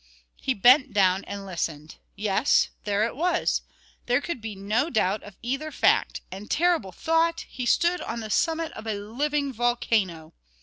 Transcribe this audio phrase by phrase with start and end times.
[0.35, 1.97] He bent down and listened.
[2.15, 2.69] Yes!
[2.85, 3.61] there it was;
[4.07, 7.41] there could not be a doubt of either fact; and, terrible thought!
[7.41, 10.33] he stood on the summit of a living volcano.